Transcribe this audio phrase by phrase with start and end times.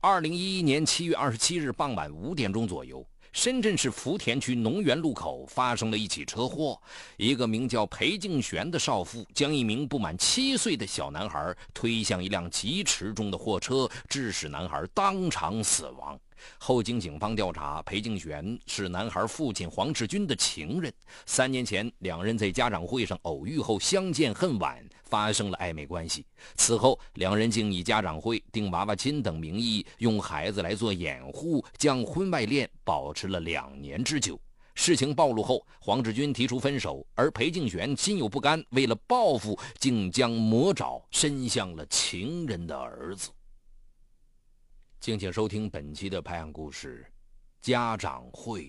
[0.00, 3.04] 二零一一年七月二十七日傍晚五点钟左右。
[3.32, 6.80] 深圳市福田区农园路口发生了一起车祸，
[7.16, 16.18] 一个名叫裴敬玄的少妇将一名不满七岁的小男孩推向一辆疾驰中的货车，致使男孩当场死亡。
[16.58, 20.92] 后经警方调查，裴敬玄是男孩父亲黄志军的情人。
[21.26, 24.78] 三年前，两人在家长会上偶遇后相见恨晚，
[25.08, 26.26] 发生了暧昧关系。
[26.54, 34.40] 此后，两人竟以家长会、订娃娃亲等名义，用孩子来做掩护，将婚外恋保持了两年之久。
[34.74, 43.30] 事情暴露后，黄志军提出分手，而裴敬玄心有不甘，为了报复，竟将魔爪伸向了情人的儿子。
[45.00, 47.04] 敬请收听本期的拍案故事，
[47.66, 48.68] 《家长会》。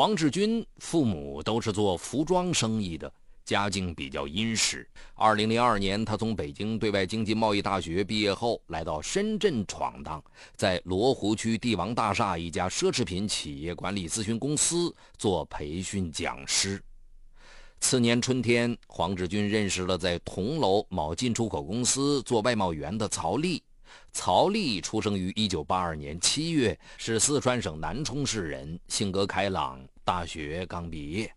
[0.00, 3.12] 黄志军父母都是做服装生意的。
[3.44, 4.88] 家境比较殷实。
[5.12, 10.24] 二零零二年，他从北京对外经济贸易大学毕业后，来到深圳闯荡，
[10.56, 16.82] 在罗湖区帝王大厦一家奢侈品企业管理咨询公司做培训讲师。
[17.80, 23.62] 次年春天，黄志军认识了在铜楼某进出口公司做外贸员的曹丽。
[24.12, 31.32] 曹丽出生于一九八二年七月，是四川省南充市人，性格开朗，大学刚毕业。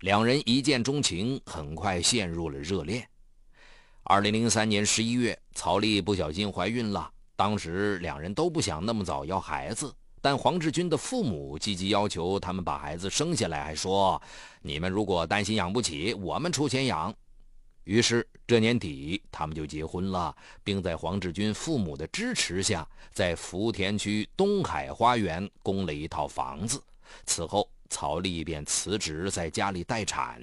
[0.00, 3.06] 两人一见钟情，很快陷入了热恋。
[4.04, 7.10] 二零零三年十一月，曹丽不小心怀孕了。
[7.34, 14.20] 当时两人都不想那么早要孩子，但黄志军的父母积极要求他们把孩子生下来，还说
[14.62, 17.12] ：“你们如果担心养不起，我们出钱养。”
[17.86, 26.80] 于是这年底，他们就结婚了，并在黄志军父母的支持下，在福田区东海花园供了一套房子。
[27.24, 27.68] 此后。
[27.88, 30.42] 曹丽便辞职，在家里待产。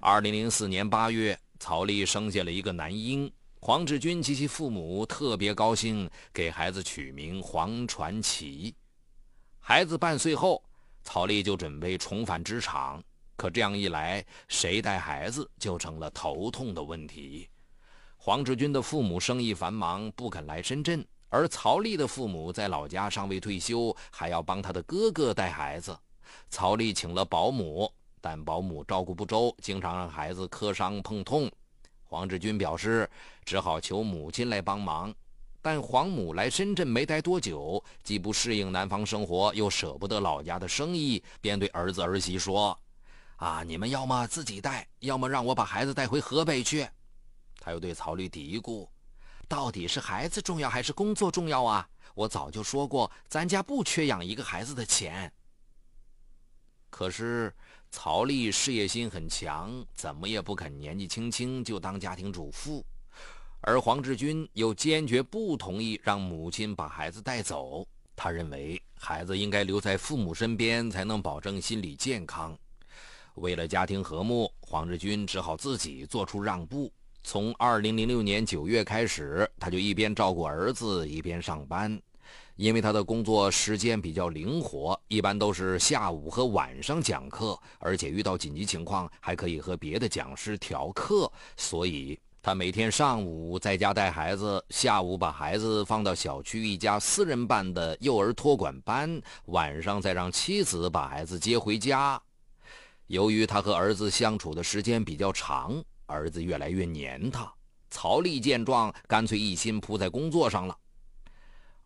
[0.00, 3.30] 二零零四年八月，曹丽生下了一个男婴。
[3.60, 8.74] 黄志军及其父母特别高兴，给孩子取名黄传奇。
[9.60, 10.60] 孩子半岁后，
[11.04, 13.00] 曹丽就准备重返职场。
[13.42, 17.48] 可这样一来，谁带孩子就成了头痛的问题。
[18.16, 25.98] 黄志军的父母生意繁忙，不肯来深圳，而曹丽的父母在老家尚未退休，还要帮他的哥哥带孩子。
[26.50, 31.50] 曹丽请了保姆，但保姆照顾不周，经常让孩子磕伤碰痛。
[32.04, 33.10] 黄志军表示，
[33.44, 35.12] 只好求母亲来帮忙。
[35.60, 42.78] 但黄母来深圳没待多久，既不适应南方生活，又舍不得老家的生意，便对儿子儿媳说
[43.42, 46.88] ：“啊，你们要么自己带，要么让我把孩子带回河北去。”
[47.58, 48.88] 他又对曹丽嘀咕
[49.48, 51.88] ：“到底是孩子重要还是工作重要啊？
[52.14, 55.32] 我早就说过，咱家不缺养一个孩子的钱。”
[56.88, 57.52] 可是
[57.90, 62.86] 曹丽事业心很强，怎么也不肯年纪轻轻就当家庭主妇，
[63.62, 67.84] 而黄志军又坚决不同意让母亲把孩子带走。
[68.14, 72.56] 他认为孩子应该留在父母身边，才能保证心理健康。
[73.34, 76.92] 为了家庭和睦，黄志军只好自己做出让步。
[77.24, 82.00] 从二零零六年九月开始，他就一边照顾儿子，一边上班。
[82.56, 102.20] 因为他的工作时间比较灵活，一般都是下午和晚上讲课，而且遇到紧急情况还可以和别的讲师调课，所以他每天上午在家带孩子，下午把孩子放到小区一家私人办的幼儿托管班，晚上再让妻子把孩子接回家。
[103.12, 107.52] 由于他和儿子相处的时间比较长，儿子越来越黏他。
[107.90, 110.74] 曹丽见状，干脆一心扑在工作上了。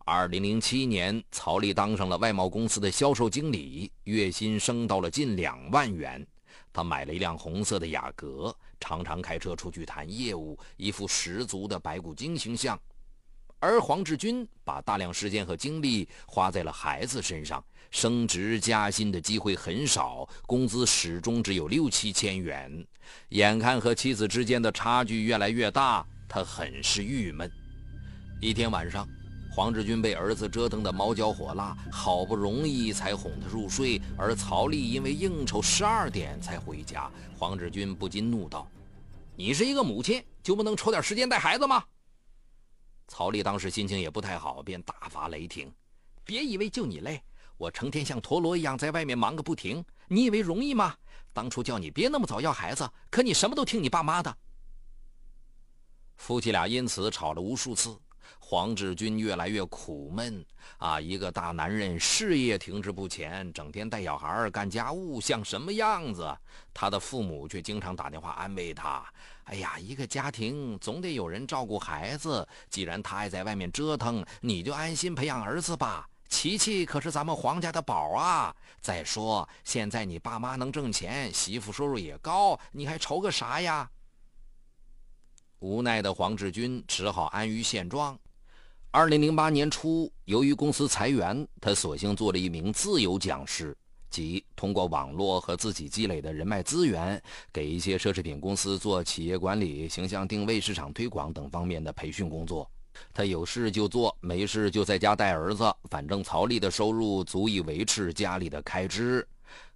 [0.05, 6.25] 二零零七年，曹丽当上了外贸公司的销售经理，月薪升到了近两万元。
[6.71, 12.79] 他买了一辆红色的雅阁，常常开车出去谈业务，一副十足的白骨精形象。
[13.59, 17.61] 而黄志军把大量时间和精力花在了孩子身上，
[17.91, 22.85] 升职加薪的机会很少，工资始终只有六七千元。
[23.29, 27.51] 眼看和妻子之间的差距越来越大，他很是郁闷。
[28.41, 29.07] 一天晚上。
[29.49, 37.09] 黄志军被儿子折腾得毛焦火辣，好不容易才哄他入睡，而曹丽因为应酬十二点才回家。
[37.35, 38.69] 黄志军不禁怒道
[39.35, 41.83] ：“你是一个母亲，就不能抽点时间带孩子吗？”
[43.09, 45.73] 曹丽当时心情也不太好，便大发雷霆
[46.23, 47.19] ：“别以为就你累，
[47.57, 50.95] 我成天像陀螺一样在外面忙个不停，你以为容易吗？
[51.33, 54.37] 当初叫你别那么早要孩子，可你什么都听你爸妈的。”
[56.17, 57.97] 夫妻俩因此吵了无数次。
[58.39, 60.45] 黄志军越来越苦闷
[60.77, 60.99] 啊！
[60.99, 66.37] 一个大男人，事业停滞不前，整天带小孩干家务，像什么样子？
[66.73, 69.05] 他的父母却经常打电话安慰他
[69.45, 72.45] ：“哎呀，一个家庭总得有人照顾孩子。
[72.69, 76.07] 既然他爱在外面折腾，你就安心培养儿子吧。
[76.29, 78.55] 琪琪可是咱们黄家的宝啊！
[78.81, 83.89] 再说，现在你爸妈能挣钱，媳妇收入也高，你还愁个啥呀？”
[85.59, 88.17] 无奈的黄志军只好安于现状。
[88.91, 93.75] 二零零八年初，由于公司裁员，他索性做了一名自由讲师，
[94.09, 97.21] 即通过网络和自己积累的人脉资源，
[97.51, 102.69] 给一些奢侈品公司做企业管理、形象定位、市场推广等方面的培训工作。
[103.13, 109.27] 他有事就做，没事就在家带儿子，反正曹丽的收入足以维持家里的开支。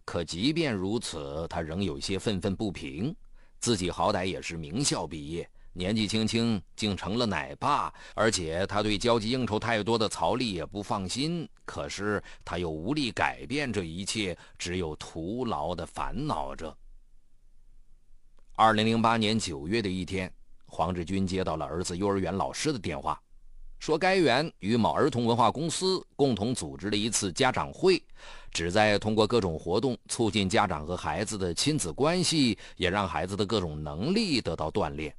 [0.04, 3.16] 可即便如此，他仍有些愤愤不平，
[3.60, 5.50] 自己好歹也是名校毕业。
[5.74, 11.48] 年纪轻轻竟成了奶爸，而且他对交际应酬太多的曹丽也不放心。
[11.64, 16.76] 可是他又无力改变这一切，只有徒劳的烦恼着。
[18.56, 20.30] 二零零八年九月的一天，
[20.74, 23.22] 黄志军接到了儿子幼儿园老师的电话，
[23.78, 28.02] 说该园与某儿童文化公司共同组织了一次家长会，
[28.54, 35.14] 旨在通过各种活动促进家长和孩子的亲子关系，也让孩子的各种能力得到锻炼。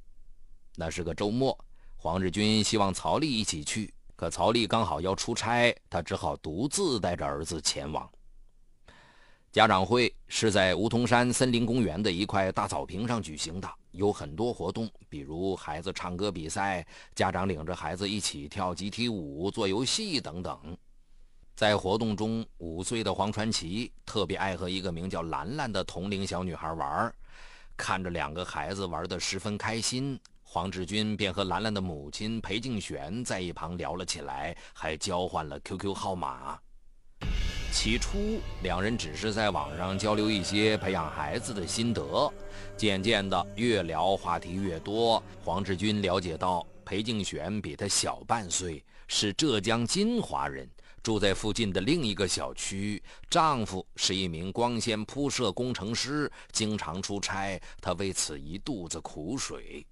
[0.75, 1.55] 那是个周末，
[1.97, 8.09] 黄志军希望曹丽一起去，可曹丽刚好要出差，他只好独自带着儿子前往。
[9.51, 16.85] 家长会是在梧桐山森林公园的一块大草坪上举行的，有很多活动，比如孩子唱歌比赛，
[17.15, 20.77] 家长领着孩子一起跳集体舞、做游戏等等。
[21.55, 27.13] 在活动中，五岁的黄传奇特别爱和一个名叫兰兰的同龄小女孩玩，
[27.77, 30.19] 看着两个孩子玩得十分开心。
[30.41, 36.59] 黄志军便和兰兰的母亲裴静璇在一旁聊了起来，还交换了 QQ 号码。
[37.73, 42.31] 起初，两人只是在网上交流一些培养孩子的心得，
[42.77, 45.21] 渐渐的，越聊话题越多。
[45.43, 50.69] 黄志军了解到，裴静璇比他小半岁，是浙江金华人，
[51.01, 59.85] 住在附近的另一个小区，丈夫是一名光纤铺设工程师，经常出差，他为此一肚子苦水。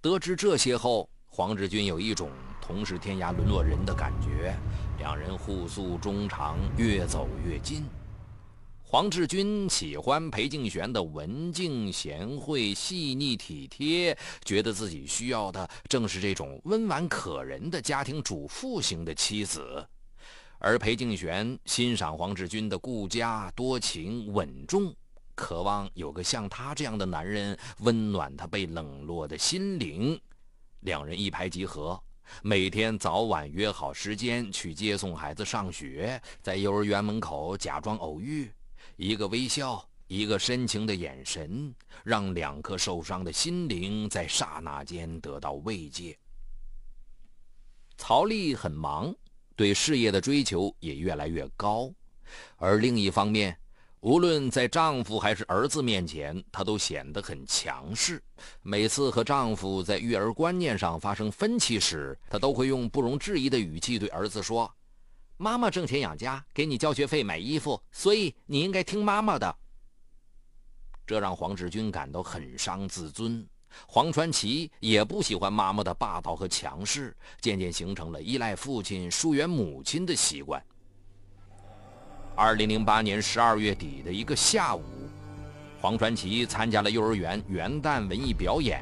[0.00, 2.28] 得知这些后，黄志军有一种
[2.60, 4.54] 同是天涯沦落人的感觉。
[4.98, 7.84] 两人互诉衷肠，越走越近。
[8.82, 14.14] 黄志军喜欢裴静璇的文静贤惠、细腻体贴，
[14.44, 19.88] 觉得自己需要的正是这种温婉可人的家庭主妇型的妻子。
[20.58, 24.94] 而裴静璇欣赏黄志军的顾家、多情、稳重。
[25.34, 30.20] 渴望有个像他这样的男人温暖他被冷落的心灵，
[30.82, 32.00] 两人一拍即合，
[32.42, 38.50] 每天早晚约好时间去接送孩子上学，在幼儿园门口假装偶遇，
[38.96, 41.72] 一个微笑，一个深情的眼神，
[42.04, 46.18] 让两颗受伤的心灵在刹那间得到慰藉。
[47.96, 49.14] 曹丽很忙，
[49.54, 51.92] 对事业的追求也越来越高，
[52.56, 53.56] 而另一方面。
[54.02, 58.20] 无论在丈夫还是儿子面前，她都显得很强势。
[58.60, 64.68] 每次和丈夫在育儿观念上发生分歧时，她都会用不容置疑的语气对儿子说
[65.38, 69.56] ：“妈妈挣钱养家，给你交学费、买衣服，所以你应该听妈妈的。”
[71.06, 73.46] 这让黄志军感到很伤自尊。
[73.86, 80.60] 黄传奇也不喜欢妈妈的霸道和强势，渐渐形成了依赖父亲、疏远母亲的习惯。
[82.34, 84.82] 二零零八年十二月底的一个下午，
[85.80, 88.80] 黄传奇参加了幼儿园元旦文艺表演，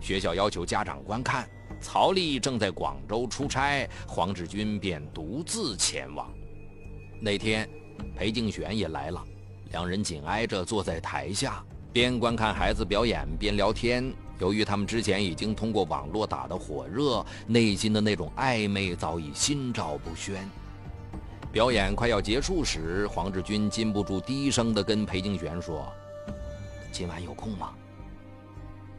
[0.00, 1.48] 学校要求家长观看。
[1.80, 6.32] 曹丽正在广州出差，黄志军便独自前往。
[7.20, 7.68] 那天，
[8.16, 9.22] 裴静璇也来了，
[9.70, 14.12] 两人紧挨着坐在台下，边观看孩子表演边聊天。
[14.38, 20.48] 由于他们之前已经通过网络打得火热，内心的那种暧昧早已心照不宣。
[21.54, 25.86] 表演快要结束时，黄志军禁不住低声地跟裴静璇说
[26.90, 27.72] ：“今晚有空吗？”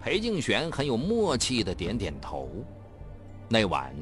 [0.01, 2.49] 裴静璇很有默契地点点头。
[3.49, 3.93] 那晚，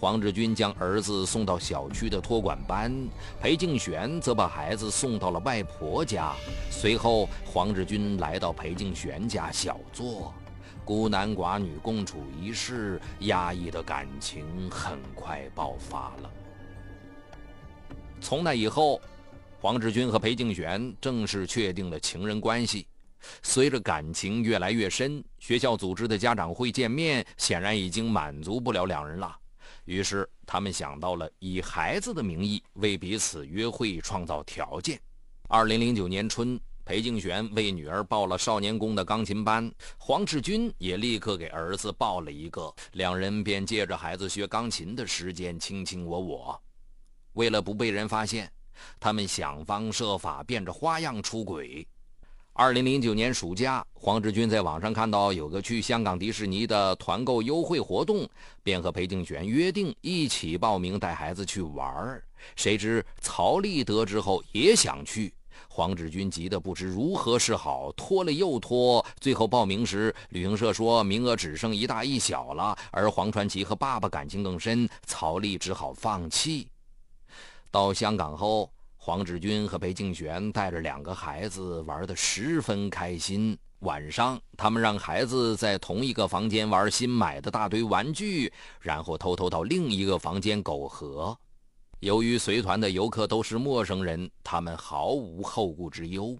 [0.00, 2.92] 黄志军将儿子送到小区的托管班，
[3.40, 6.32] 裴静璇则把孩子送到了外婆家。
[6.72, 10.34] 随后，黄志军来到裴静璇家小坐，
[10.84, 16.30] 孤男寡女共处一室，压抑的感情很快爆发了。
[18.22, 19.00] 从那以后，
[19.60, 22.86] 黄志军和裴静璇正式确定了情人关系。
[23.42, 29.36] 随着感情越来越深，学校组织的家长会见面显然已经满足不了两人了。
[29.86, 35.00] 于是，他们想到了以孩子的名义为彼此约会创造条件。
[35.48, 46.62] 二零零九年春，裴静璇为女儿报了少年宫的钢琴班，黄志军也立刻给儿子报了一个，两人便借着孩子学钢琴的时间卿卿我我。
[47.34, 48.50] 为了不被人发现，
[49.00, 51.86] 他们想方设法变着花样出轨。
[52.54, 58.28] 二零零九年暑假，黄志军在网上看到有个去香港迪士尼的团购优惠活动，
[58.62, 62.22] 便和裴静璇约定一起报名带孩子去玩
[62.54, 65.32] 谁知曹丽得知后也想去，
[65.66, 69.02] 黄志军急得不知如何是好，拖了又拖。
[69.18, 76.68] 最后报名时，旅行社说名额只剩一大一小了，而黄传奇和爸爸感情更深，曹丽只好放弃。
[77.72, 78.72] 到香港后。
[79.04, 83.58] 黄志军和裴敬玄带着两个孩子玩得十分开心。
[83.80, 91.36] 晚上，他们让孩子在同一个房间玩新买的大堆玩具，然后偷偷到另一个房间苟合。
[91.98, 96.38] 由于随团的游客都是陌生人，他们毫无后顾之忧。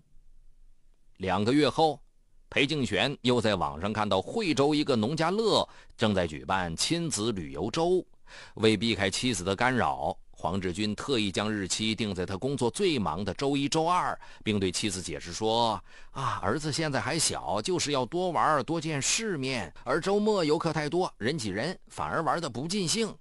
[1.16, 2.00] 两个月后，
[2.48, 8.06] 裴敬玄又在网上看到惠州一个农家乐正在举办亲子旅游周，
[8.54, 10.16] 为避开妻子的干扰。
[10.42, 15.80] 黄志军特意将日期定在他工作最忙的周一、周二，并对妻子解释说
[16.11, 19.72] ：“啊，儿子现在还小，就是要多玩、多见世面。
[19.84, 23.14] 而周末游客太多，人挤人，反而玩得不尽兴。”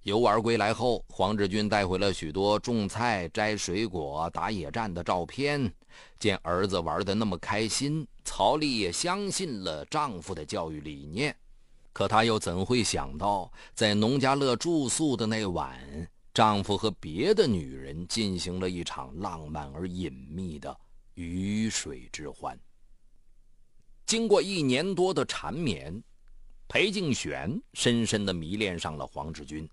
[0.00, 5.70] 游玩归来后，黄志军带回了许多种菜、摘水果、打野战的照片。
[6.18, 11.36] 见儿子玩得那么开心，曹丽也相信了丈夫的教育理念。
[11.92, 20.76] 可她又怎会想到，在农家乐住宿的那晚，丈夫和别的女人进行了一场浪漫而隐秘的
[21.14, 22.58] 鱼水之欢。
[24.06, 26.02] 经过一年多的缠绵，
[26.66, 29.68] 裴静玄深深的迷恋上了黄志军，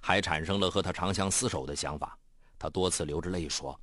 [0.00, 2.16] 还产生了和他长相厮守的想法。
[2.58, 3.80] 他多次流着泪说：“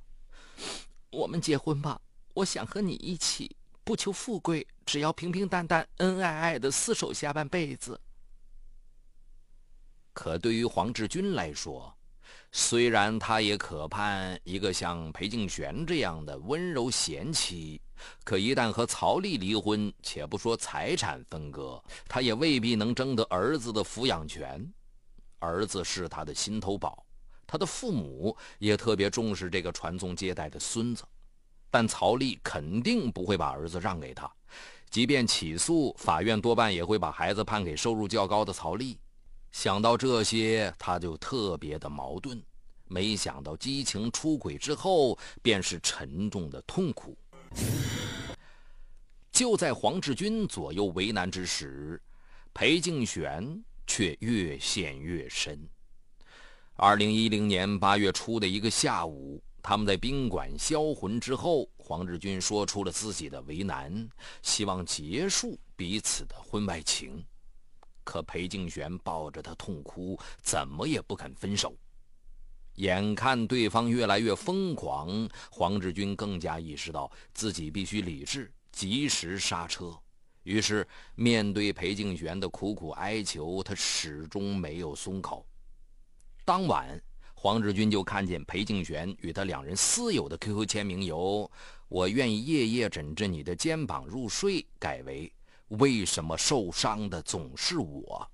[1.10, 2.00] 我们结婚吧，
[2.32, 3.56] 我想和你一起。”
[3.88, 7.98] 不求富贵，只要平平淡淡、恩爱爱的厮守下半辈子。
[10.12, 11.96] 可对于黄志军来说，
[12.52, 17.80] 虽然他也渴盼一个像裴敬玄这样的温柔贤妻，
[18.24, 24.70] 可一旦和曹丽离婚，且不说财产分割，他也未必能争得儿子的抚养权。
[25.38, 27.06] 儿子是他的心头宝，
[27.46, 31.02] 他的父母也特别重视这个传宗接代的孙子。
[31.70, 34.30] 但曹丽肯定不会把儿子让给他，
[34.88, 38.98] 即便起诉，法院多半也会把孩子判给收入较高的曹丽。
[39.52, 42.42] 想到这些，他就特别的矛盾。
[42.86, 47.16] 没想到激情出轨之后，便是沉重的痛苦。
[49.30, 52.00] 就在黄志军左右为难之时，
[52.54, 55.58] 裴静璇却越陷越深。
[56.76, 59.42] 二零一零年八月初的一个下午。
[59.68, 64.08] 他们在宾馆销魂之后，黄志军说出了自己的为难，
[64.40, 67.22] 希望结束彼此的婚外情。
[68.02, 71.76] 可裴静玄抱着他痛哭，怎么也不肯分手。
[72.76, 79.94] 眼看对方越来越疯狂，黄志军更加意识到自己必须理智，及时刹车。
[80.44, 85.46] 于是，面对裴静玄的苦苦哀求，他始终没有松口。
[86.46, 86.98] 当晚。
[87.40, 91.48] 黄志军就看见裴敬玄与他两人私有的 QQ 签名由
[91.88, 95.32] “我愿意夜夜枕着你的肩膀入睡”改为
[95.78, 98.28] “为什么受伤的总是我”。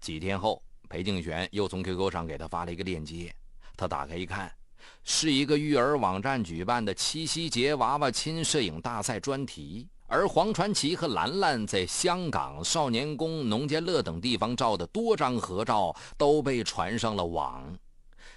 [0.00, 3.34] 几天后，裴敬玄又从 QQ 上给他发了一个链接，
[3.74, 4.54] 他打开一看，
[5.02, 17.78] 是一个育儿网站举办的七夕节娃娃亲摄影大赛专题，而黄传奇和兰兰在香港少年宫、农家乐等地方照的多张合照都被传上了网。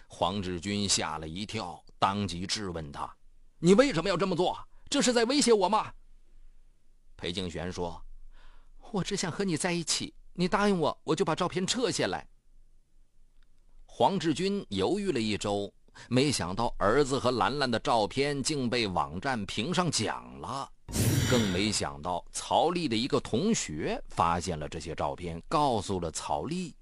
[0.05, 3.09] 黄志军吓了一跳，当即质问他
[3.57, 4.59] ：“你为什么要这么做？
[4.89, 5.89] 这是在威胁我吗？”
[7.15, 8.03] 裴敬玄说
[8.91, 12.27] ：“我只想和你在一起，你答应我，我就把照片撤下来。”
[13.87, 15.73] 黄志军犹豫了一周，
[16.09, 20.69] 没想到儿子和兰兰的照片竟被网站评上奖了，
[21.29, 26.75] 更没想到曹丽的一个同学发现了这些照片，告诉了曹丽。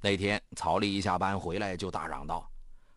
[0.00, 2.50] 那天，曹丽一下班回来就大嚷道：“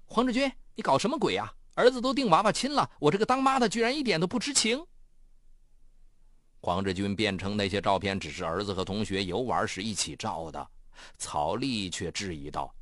[0.05, 1.51] 黄志军，你搞什么鬼呀？
[1.75, 4.83] 儿子都订娃娃亲了，我这个当妈的居然一点都不知情。”
[6.59, 10.67] 黄志军辩称那些照片只是儿子和同学游玩时一起照的。
[11.17, 12.73] 曹丽却质疑道：“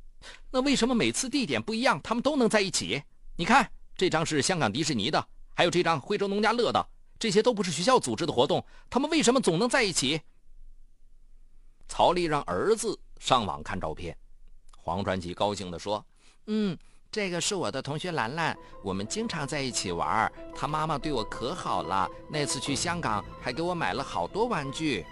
[0.50, 3.02] 那为什么每次地点不一样，他们都能在一起？
[3.36, 6.88] 你看，这张是香港迪士尼的，还有这张惠州农家乐的，
[7.18, 10.20] 这些都不是学校组织的活动，他们为什么总能在一起？
[11.88, 14.16] 曹丽让儿子上网看照片，
[14.76, 16.04] 黄传奇高兴地说
[16.46, 16.76] ：“嗯，
[17.10, 25.06] 这个是我的同学兰兰，我们经常在一起玩，她妈妈对我可好了，那次去香港还给我买了好多玩具。”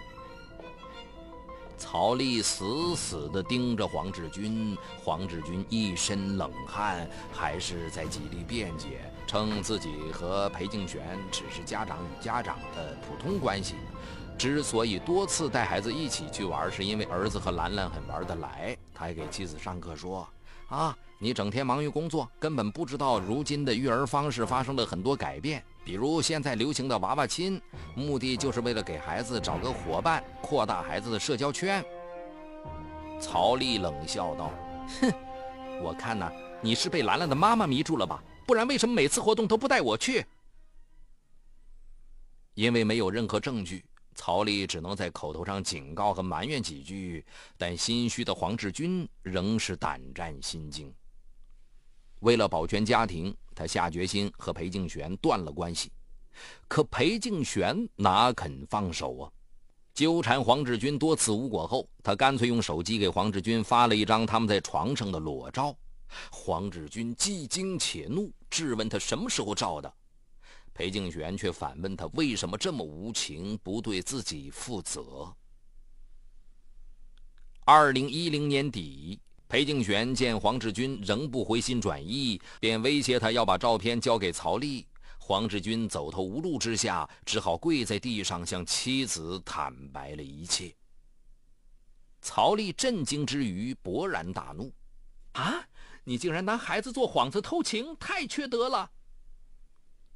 [1.77, 13.75] 曹丽死死地盯着黄志军，黄志军一身冷汗，还是在极力辩解，称自己和裴静璇只是家长与家长的普通关系。
[14.37, 18.77] 之所以多次带孩子一起去玩，是因为儿子和兰兰很玩得来。
[18.93, 20.25] 他还给妻子上课说
[20.71, 25.61] ：“啊，你整天忙于工作，根本不知道如今的育儿方式发生了很多改变。
[25.83, 27.61] 比如现在流行的娃娃亲，
[27.93, 31.83] 目的就是为了给孩子找个伙伴，扩大孩子的社交圈。”
[33.19, 34.49] 曹丽冷笑道
[35.01, 35.11] ：“哼，
[35.83, 38.23] 我看呐，你是被兰兰的妈妈迷住了吧？
[38.45, 40.25] 不然为什么每次活动都不带我去？”
[42.53, 43.83] 因为没有任何证据。
[44.17, 47.25] 曹丽只能在口头上警告和埋怨几句，
[47.57, 50.89] 但心虚的黄志军仍是胆战心惊。
[52.21, 55.91] 为了保全家庭，他下决心和裴静璇断了关系。
[56.69, 59.31] 可裴静璇哪肯放手啊？
[59.93, 65.75] 纠缠黄志军多次无果后，他干脆用手机给黄志军发了一张他们在床上的裸照。
[66.31, 69.93] 黄志军既惊且怒，质问他什么时候照的。
[70.73, 75.33] 裴静玄却反问他：“为什么这么无情，不对自己负责？”
[77.63, 84.85] 二零一零年底，裴静玄见黄志军仍不回心转意，便威胁他要把照片交给曹丽。
[85.17, 90.75] 黄志军走投无路之下，只好跪在地上向妻子坦白了一切。
[92.21, 94.71] 曹丽震惊之余，勃然大怒
[95.33, 95.67] ：“啊，
[96.05, 98.89] 你竟然拿孩子做幌子偷情，太缺德了！”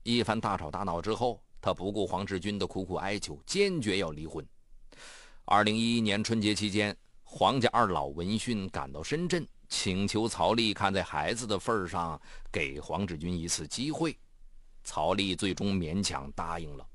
[0.04, 4.48] 一番大吵大闹之后，他不顾黄志军的苦苦哀求，坚决要离婚。
[5.46, 12.20] 二零一一年春节期间，黄家二老闻讯赶到深圳，请求曹丽看在孩子的份上，
[12.52, 14.18] 给黄志军一次机会。
[14.84, 16.88] 曹丽最终勉强答应了。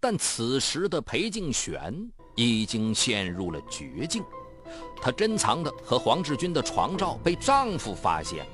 [0.00, 4.24] 但此时的裴静璇已经陷入了绝境，
[5.00, 8.50] 她珍藏的和黄志军的床照被丈夫发现了。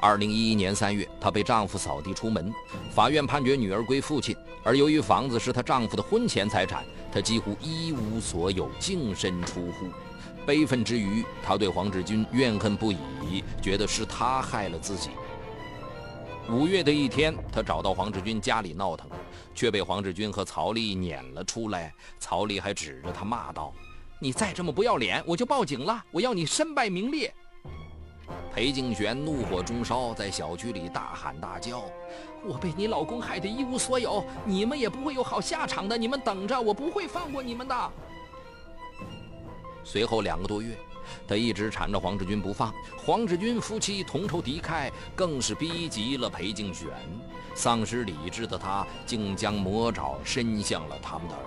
[0.00, 2.52] 二零一一年三月，她被丈夫扫地出门，
[2.90, 4.34] 法院判决女儿归父亲。
[4.62, 9.88] 而由于房子是她丈夫的婚前财产，她几乎一无所有，净身出户。
[10.46, 15.10] 悲愤之余，她对黄志军怨恨不已，觉得是他害了自己。
[16.48, 19.06] 五月的一天，她找到黄志军家里闹腾，
[19.54, 21.92] 却被黄志军和曹丽撵了出来。
[22.18, 23.72] 曹丽还指着他骂道
[24.22, 26.04] ：“你再这么不要脸，我就报警了！
[26.10, 27.34] 我要你身败名裂！”
[28.54, 31.84] 裴静璇怒火中烧，在小区里大喊大叫
[32.44, 35.96] ：“我被你老公害得一无所有，你们也不会有好下场的！
[35.96, 37.92] 你们等着，我不会放过你们的！”
[39.82, 40.76] 随后两个多月，
[41.26, 42.74] 他一直缠着黄志军不放。
[42.98, 46.88] 黄志军夫妻同仇敌忾，更是逼急了裴静璇。
[47.54, 51.40] 丧失理智的他，竟将魔爪伸向了他们的儿。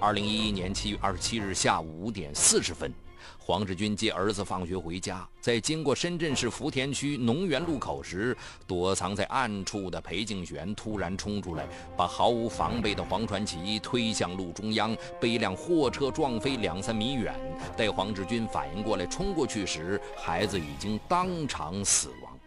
[0.00, 2.92] 二零一一年七月二十七日下午五点四十分。
[3.36, 17.34] 黄志军接儿子放学回家，在经过深圳市福田区农园路口时，躲藏在暗处的裴静玄突然冲出来，把毫无防备的黄传奇推向路中央，被一辆货车撞飞两三米远。
[17.76, 22.38] 待黄志军反应过来冲过去时，孩子已经当场死亡。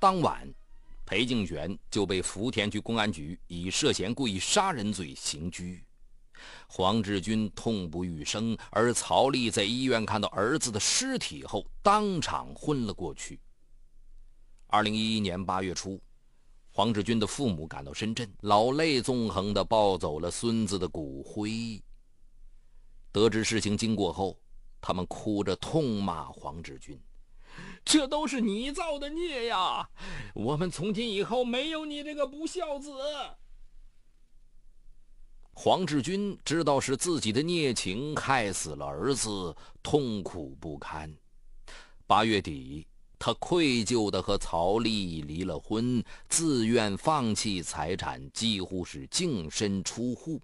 [0.00, 0.48] 当晚，
[1.06, 5.80] 裴静玄就被福田区公安局以涉嫌故意杀人罪刑拘。
[6.68, 13.40] 黄志军痛不欲生，而曹丽在医院看到儿子的尸体后，当场昏了过去。
[14.68, 16.00] 二零一一年八月初，
[16.70, 21.82] 黄志军的父母赶到深圳，老泪纵横地抱走了孙子的骨灰。
[23.10, 24.38] 得知事情经过后，
[24.80, 26.96] 他们哭着痛骂黄志军
[27.84, 29.90] ：“这都是你造的孽呀！
[30.32, 32.92] 我们从今以后没有你这个不孝子。”
[35.62, 41.14] 黄志军知道是自己的孽情害死了儿子，痛苦不堪。
[42.06, 42.86] 八月底，
[43.18, 50.40] 他愧疚地和曹丽离了婚，自愿放弃财产，几乎是净身出户。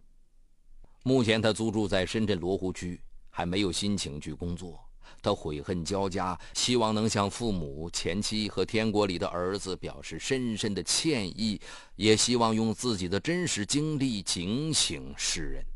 [1.02, 3.00] 目前，他租住在深圳罗湖区，
[3.30, 4.85] 还没有心情去工作。
[5.22, 11.60] 他悔恨交加，希望能向父母、前妻和天国里的儿子表示深深的歉意，
[11.96, 15.75] 也希望用自己的真实经历警醒世人。